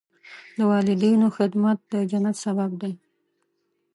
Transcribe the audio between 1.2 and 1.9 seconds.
خدمت